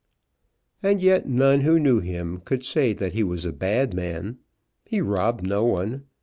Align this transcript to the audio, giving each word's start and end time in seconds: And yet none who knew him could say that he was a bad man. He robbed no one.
And 0.81 0.99
yet 0.99 1.29
none 1.29 1.61
who 1.61 1.77
knew 1.79 1.99
him 1.99 2.39
could 2.43 2.65
say 2.65 2.91
that 2.91 3.13
he 3.13 3.21
was 3.21 3.45
a 3.45 3.53
bad 3.53 3.93
man. 3.93 4.39
He 4.83 4.99
robbed 4.99 5.45
no 5.45 5.63
one. 5.63 6.05